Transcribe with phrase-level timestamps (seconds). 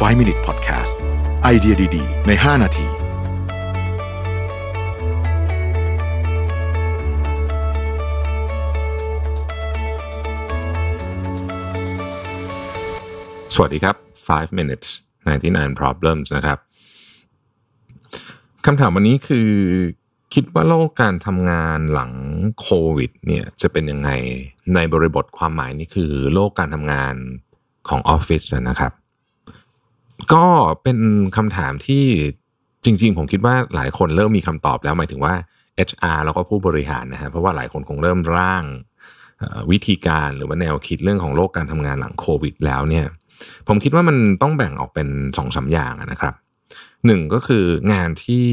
[0.00, 0.92] 5 Minute Podcast
[1.42, 2.86] ไอเดียดี ๆ ใน 5 นาที
[13.54, 13.96] สวัสดีครับ
[14.28, 14.88] 5 minutes
[15.32, 16.58] 99 problems นะครับ
[18.66, 19.50] คำถามวันนี้คือ
[20.34, 22.12] คิดว่าโลกการทำงานหลัง
[22.60, 24.10] โควิดเนี่ยจะเป็นยังไง
[24.74, 27.14] ในบริบทความหมายนี่คือโลกการทำงาน
[27.88, 28.92] ของออฟฟิศนะครับ
[30.32, 30.44] ก็
[30.82, 30.98] เป็น
[31.36, 32.04] คำถามที่
[32.84, 35.34] จริง ๆ ผมคิดว่าหลายคนเริ่มมีคำตอบแล้วหมายถึงว่า
[35.88, 38.64] HR แล้วก็ผู้บริหารนะฮะเพราะว่าหลายคนคงเริ่มร่าง
[39.70, 43.06] วิธีการหรือว่าแนวคิดเรื่องของโลกการทำงานหลังโควิด แล้วเนี่ย
[43.68, 45.08] ผมคิดว่ามันต้องแบ่งออกเป็น
[45.38, 46.34] สองสาอย่างนะครับ
[47.06, 48.46] หนึ่งก็คืองานที่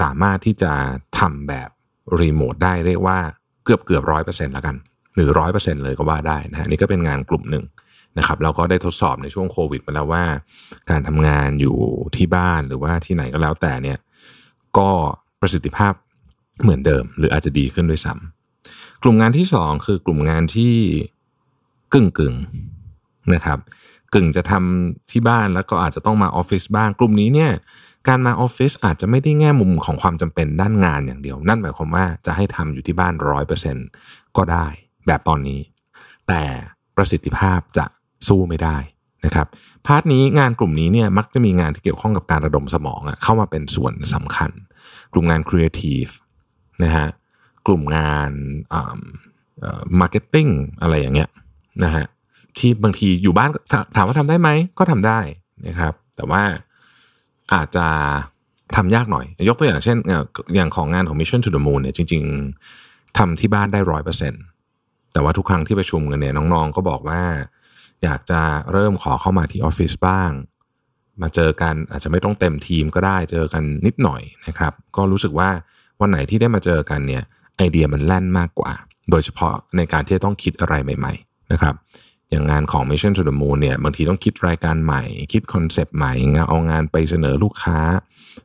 [0.00, 0.72] สามารถที่จะ
[1.18, 1.68] ทำแบบ
[2.20, 3.18] รีโมทได้เรียกว่า
[3.64, 4.76] เกือบเกือบร้อยเปอร์เซ็นต์ละกัน
[5.14, 7.64] หรือร้อยเปอร์เซ็นต์เลยก็ว่าได้นะฮะนี่ก็เป็นงานกลุ่มหนึ่ง
[8.18, 10.24] นะครับเราก็ได้ทดสอบในช่วงโควิดมาแล้วว่า
[10.90, 11.76] การทำงานอยู่
[12.16, 13.98] ที่บ้านหรือว่าที่ไหนก็แล้วแต่เนี่ย
[14.78, 14.90] ก็
[15.40, 15.92] ประสิทธิภาพ
[16.62, 20.74] เหมือนเดิม หรืออาจจะดีขึ้นด้วยซ้ำกลุ่มงานที่สองคือกลุ่มงานที่
[21.92, 22.34] กึ่งกึ่ง
[23.34, 23.58] นะครับ
[24.14, 27.52] กึ่งจะทำที่บ้านแล้วก็อาจจะต้องมาออฟฟิศบ้าง กลุ่มนี้เนี่ย
[28.08, 33.76] การมาออฟฟิศอาจจะไม่ได้แง่มุมของความจำเป็นด้านงานอย่างเดียว นั่นหมายความว่าจะให้ทำอยู่ที่บ้านร้อยเปอร์เซ็น
[34.36, 34.66] ก็ได้
[35.06, 35.60] แบบตอนนี้
[36.28, 36.42] แต่
[36.96, 37.86] ประสิทธิภาพจะ
[38.28, 38.76] สู้ไม่ได้
[39.24, 39.46] นะครับ
[39.86, 44.50] part นี้งานกลุ่มนี้เนี่ยมักจะมีงานที่เกี่ยวข้องกับการระดมสมองอะเข้ามาเป็นส่วนสำคัญ
[45.12, 46.06] กลุ่มงานครีเอทีฟ
[46.84, 47.06] นะฮะ
[47.66, 48.30] กลุ่มงาน
[50.00, 50.46] marketing
[50.80, 51.30] อะไรอย่างเงี้ย
[51.84, 52.04] นะฮะ
[52.58, 53.50] ที่บางทีอยู่บ้าน
[53.96, 55.20] ถามว่าทำได้ไหมก็ทำได้
[55.66, 56.42] นะครับ แต่ว่า
[57.54, 57.86] อาจจะ
[58.76, 62.22] ทำยากหน่อย ยกตัวอย่างเช่นเอ่ออย่างของงานของ Mission to the Moon เนี่ยจริง
[62.70, 64.34] ๆทำที่บ้านได้ร้อยเปอร์เซ็น
[65.12, 67.22] แต่ว่าทุกครั้งที่ประชุมกันเนี่ยน้องๆก็บอกว่า
[68.02, 68.40] อยากจะ
[68.72, 70.30] เริ่มขอเข้ามาที่ออฟฟิศบ้าง
[71.22, 75.50] มาเจอกันอาจจะไม่ต้องเต็มทีมก็ได้เจอกันนิดหน่อยนะครับ ก็รู้สึกว่า
[76.00, 77.22] วันไหนที่ได้มาเจอกันเนี่ย
[77.56, 78.72] ไอเดียมันแล่นมากกว่า
[79.10, 81.74] โดยเฉพาะในการที่จะต้องคิดอะไรใหม่ ๆ นะครับ
[82.30, 85.02] อย่างงานของ Mission to the Moon เนี่ยบางทีต้องคิดรายการใหม่
[85.32, 87.78] คิดคอนเซปต์ใหม่งานเอางานไปเสนอลูกค้า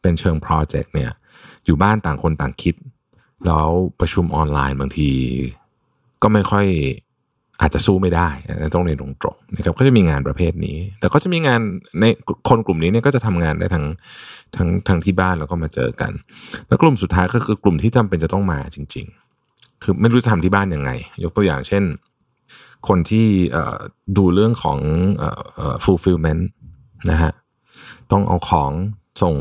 [0.00, 1.10] เป็นเชิงโปรเจกต์เนี่ย
[1.64, 2.74] อยู่บ้านต่างคนต่างคิด
[3.46, 3.68] แล้ว
[4.00, 5.10] ประชุมออนไลน์บางที
[6.22, 6.66] ก็ไม่ค่อย
[7.60, 8.28] อาจจะสู้ไม่ได้
[8.74, 11.60] ต้องเรียนตรงๆนะครับก็จะมีงานประเภทนี้ แต่ก็จะมีงาน
[12.00, 12.04] ใน
[12.48, 13.84] คนกลุ่มนี้เนี่ยก็จะทำงานได้ทั้ง
[14.56, 16.12] ทั้งทั้งที่บ้านแล้วก็มาเจอกัน
[16.68, 19.06] แล้วกลุ่มสุดท้ายก็คือกลุ่มที่จำเป็นจะต้องมาจริง
[19.44, 20.90] ๆ คือไม่รู้จะทำที่บ้านยังไง
[21.24, 21.84] ยกตัวอย่างเช่น
[22.88, 23.26] คนที่
[24.16, 24.78] ดูเรื่องของ
[25.84, 26.42] fulfillment
[27.10, 27.32] นะฮะ
[28.12, 28.72] ต้องเอาของ
[29.22, 29.34] ส่ง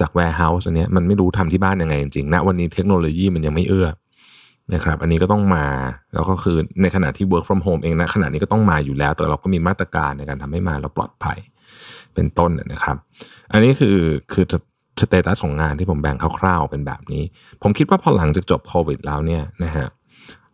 [0.00, 3.88] จาก warehouse อันนี้มันไม่รู้ทำที่บ้านยังไงจริงๆณวันนี้เทคโนโลยีมันยังไม่เอื้อ
[4.74, 5.66] นะครับอันนี้ก็ต้องมา
[6.14, 11.38] แล้วก็คือในขณะที่ work from home เองนะขณะนี้ก็ต้องมาอยู่แล้ว แต่เราก็มีมาตรการในการทำให้มาแล้วปลอดภัย
[12.14, 12.96] เป็นต้นนะครับ
[13.52, 13.96] อันนี้คือ
[14.32, 14.44] คือ
[15.00, 17.22] สเตตัสของงานที่ผมแบ่งคร่าวๆเป็นแบบนี้
[17.62, 19.86] ผมคิดว่าพอหลังจากจบโควิดแล้วเนี่ยนะฮะ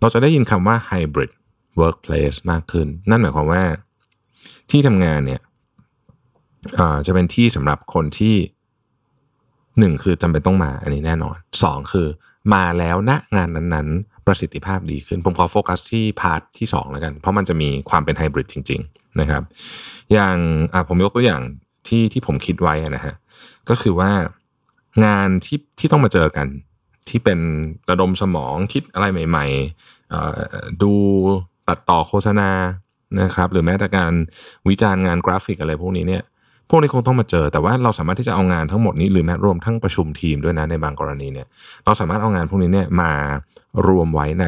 [0.00, 1.30] เราจะได้ยินคำว่า hybrid
[1.80, 3.62] workplace มากขึ้น นั่นหมายความว่า
[4.70, 5.40] ที่ทำงานเนี่ย
[7.06, 8.36] จะเป็นที่สำหรับคนที่
[9.78, 12.06] หนึ่งคือจำเป็นต้องมาอันนี้แน่นอนสองคือ
[12.54, 19.42] มาแล้วณงานนั้นๆ ประสิทธิภาพดีขึ้น ผมขอโฟกัสที่ part ที่2แล้วกัน เพราะมันจะมีความเป็นไฮบริดจริง ๆ นะครับ
[20.12, 20.36] อย่าง
[20.88, 21.42] ผมยกตัวอย่าง
[21.86, 23.14] ที่ที่ผมคิดไว้นะฮะ
[23.68, 24.10] ก็คือว่า
[25.04, 26.46] งานที่ที่ต้องมาเจอกัน
[27.08, 27.38] ที่เป็น
[27.90, 30.92] ระดมสมองคิดอะไรใหม่ๆดู
[31.68, 32.50] ตัดต่อโฆษณา
[33.22, 34.12] นะครับ หรือแม้แต่การ
[34.68, 36.22] วิจารณ์งานกราฟิกอะไรพวกนี้เนี่ย
[36.68, 41.46] พวกนี้คงต้องมาเจอ แต่ว่าเราสามารถที่จะเอางานทั้งหมดนี้หรือแม้รวมทั้งประชุมทีมด้วยนะในบางกรณีเนี่ย
[41.84, 43.10] เราสามารถเอางานพวกนี้เนี่ยมา
[43.86, 44.46] รวมไว้ใน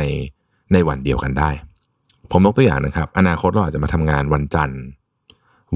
[0.72, 1.50] ในวันเดียวกันได้
[2.30, 4.80] ผมยกตัวอย่างนะครับ อนาคตเราอาจจะมาทำงานวันจันทร์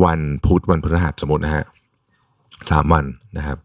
[0.05, 1.65] วันพุธวันพฤหัสสมมตินะฮะ
[2.71, 3.05] สามวัน
[3.37, 3.59] นะครับ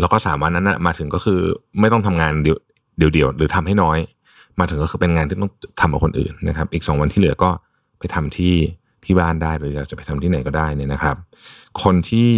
[0.00, 1.40] แล้วก็สามวันนั้นนะมาถึงก็คือ
[1.80, 3.98] ไม่ต้องทำงานเดียวเดียวๆหรือทำให้น้อย
[4.58, 7.50] มาถึงก็คือเป็นงานที่ต้องทำกับคนอื่นนะครับ อีกสองวันที่เหลือก็
[7.98, 8.54] ไปทำที่
[9.04, 11.16] ที่บ้านได้หรืออยากจะไปทำที่ไหนก็ได้เนี่ยนะครับ
[11.82, 12.30] คนที่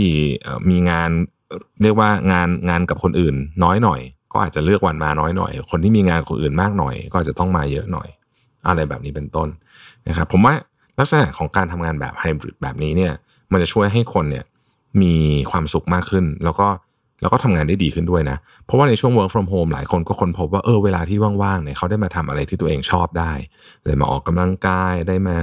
[0.70, 1.10] มีงาน
[1.82, 3.34] เรียกว่างานงานกับคนอื่น
[3.64, 4.00] น้อยหน่อย
[4.32, 8.08] ก็อาจจะเลือกวันมาน้อยหน่อย คนที่มีงานกับคนอื่นมากหน่อย ก็อาจจะต้องมาเยอะหน่อย
[8.68, 9.48] อะไรแบบนี้เป็นต้น
[10.08, 10.54] นะครับ ผมว่า
[10.98, 13.12] ลักษณะของการทำงานแบบไฮบริดแบบนี้เนี่ย
[13.52, 14.44] มันจะช่วยให้คนเนี่ย
[15.02, 15.14] มี
[15.50, 16.68] ความสุขมากขึ้น แล้วก็
[17.20, 23.32] แล้วก็ทำงานได้ดีขึ้นด้วยนะ เพราะว่าในช่วง work from home หลายคนก็ค้นพบว่าเออเวลาที่ว่างๆเนี่ยเขาได้มาทำอะไรที่ตัวเองชอบได้
[23.84, 25.36] ได้มาออกกำลังกายได้มา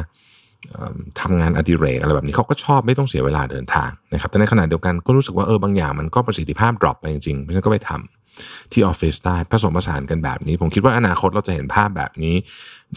[1.22, 12.36] ทำงานอดิเรกอะไรแบบนี้เขาก็ชอบไม่ต้องเสียเวลาเดินทางนะครับแต่ในขณะเดียวกันก็รู้สึกว่าเออบางอย่างมันก็ประสิทธิภาพดรอปไปจริงๆเพราะฉะนั้นก็ไปทำที่ออฟฟิศได้ผสมผสานกันแบบนี้ ผมคิดว่าอนาคตเราจะเห็นภาพแบบนี้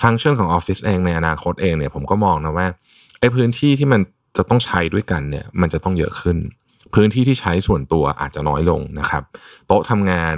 [0.03, 2.67] ฟังก์ชันของออฟฟิศเองในอนาคตเองเนี่ยผมก็มองนะว่า
[3.21, 4.01] ไอ้พื้นที่ที่มัน
[4.37, 6.37] จะต้องใช้ด้วยกันเนี่ยมันจะต้องเยอะขึ้น
[6.95, 9.23] พื้นที่ที่ใช้ส่วนตัวอาจจะน้อยลงนะครับ
[9.67, 10.37] โต๊ะทำงาน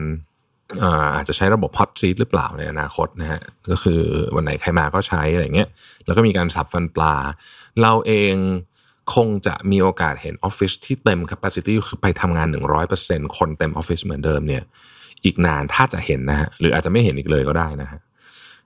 [1.17, 3.41] อาจจะใช้ระบบฮอตซีทหรือเปล่าในอนาคตนะฮะ
[3.71, 4.01] ก็คือ
[4.35, 5.69] วันไหนใครมาก็ใช้อะไรเงี้ย
[6.07, 7.15] แล้วก็มีการสับฟันปลา
[7.81, 8.35] เราเอง
[9.15, 12.49] คงจะมีโอกาสเห็นออฟฟิศที่เต็ม capacity คือไปทำงาน
[12.93, 14.63] 100%คนเต็มออฟฟิศเหมือนเดิมเนี่ย
[15.25, 18.01] อีกนานถ้าจะเห็นนะฮะหรืออาจจะไม่เห็นอีกเลยก็ได้นะฮะ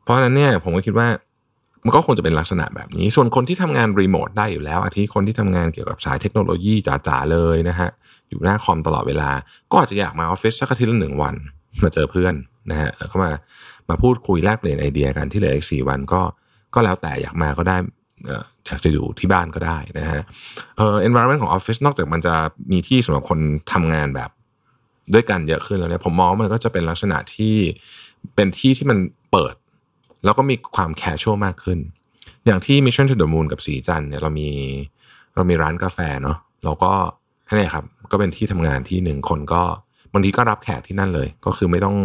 [0.03, 1.08] เพราะฉะนั้นเนี่ยผมก็คิดว่า
[1.85, 7.88] มันก็คงจะเป็นลักษณะแบบนี้ ส่วนคนที่ทำงานรีโมทได้อยู่แล้วอาทิคนที่ทำงานเกี่ยวกับสายเทคโนโลยีจ๋าๆเลยนะฮะ
[8.29, 9.31] อยู่หน้าคอมตลอดเวลา
[9.70, 11.35] ก็อาจจะอยากมาออฟฟิศสักอาทิตย์ละหนึ่งวัน
[11.82, 12.34] มาเจอเพื่อน
[12.70, 13.32] นะฮะแล้วก็มา
[13.88, 16.20] มาพูดคุยแลกเปลี่ยนไอเดียกันที่เหลืออีกสี่วันก็
[16.75, 17.76] ก็แล้วแต่อยากมาก็ได้
[18.67, 20.20] อยากจะอยู่ที่บ้านก็ได้นะฮะ
[20.76, 22.34] เอ่อ environment ของออฟฟิศนอกจากมันจะ
[22.72, 23.38] มีที่สำหรับคน
[23.72, 24.31] ทำงานแบบ
[25.14, 27.55] ด้วยกันเยอะขึ้นแล้วเนี่ยผมมองมันก็จะเป็นลักษณะที่
[28.34, 28.99] เป็นที่ที่มัน
[29.32, 29.55] เปิด
[30.25, 31.78] แล้วก็มีความ casual มากขึ้น
[32.46, 34.49] อย่างที่ Mission to the Moon กับศรีจันทร์เนี่ยเรามี
[35.34, 36.93] เรามีร้านกาแฟเนาะเราก็
[37.52, 39.62] นี่ครับก็เป็นที่ทำงานที่หนึ่งคนก็
[40.12, 41.96] บางทีก็รับแขกที่นั่นเลย ก็คือไม่ต้อง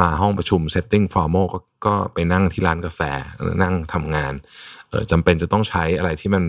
[0.00, 3.00] มาห้องประชุม setting formal ก็ก็ไปนั่งที่ร้านกาแฟ
[3.62, 4.32] นั่งทำงาน
[5.10, 6.44] จำเป็นจะต้องใช้อะไรที่มัน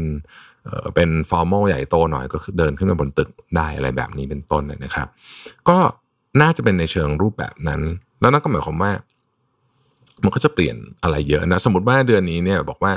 [0.95, 5.07] เป็น formal ใหญ่โตหน่อยก็คือเดินขึ้นมาบนตึกได้อะไรแบบนี้เป็นต้นนะครับ
[5.69, 5.77] ก็
[6.41, 7.81] น่าจะเป็นในเชิงรูปแบบนั้น
[8.21, 8.91] แล้วนั่นก็หมายความว่า
[10.23, 12.93] มันก็จะเปลี่ยนอะไรเยอะนะสมมติว่าเดือนนี้เนี่ยบอกว่า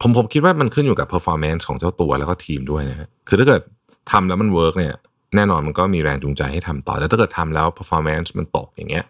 [0.00, 3.62] ผมผมคิดว่ามันขึ้นอยู่กับ performance ของเจ้าตัวแล้วก็ทีมด้วยนะคือถ้าเกิด
[4.10, 4.94] ทำแล้วมัน work เนี่ย
[5.36, 9.04] แน่นอนมันก็มีแรงจูงใจให้ทำต่อ แต่ถ้าเกิดทำแล้ว performance มันตกอย่างเงี้ย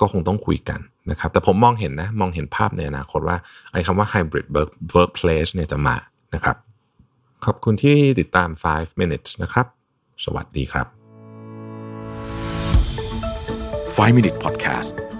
[0.00, 3.36] ก็คงต้องคุยกันนะครับ แต่ผมมองเห็นนะ มองเห็นภาพในอนาคตว่า
[3.72, 5.96] ไอ้คำว่า hybrid work workplace เนี่ยจะมา
[6.34, 6.56] นะครับ
[7.44, 9.66] ขอบคุณที่ติดตาม 5 minutes นะครับ
[10.24, 10.86] สวัสดีครับ
[13.96, 15.11] 5 minute podcast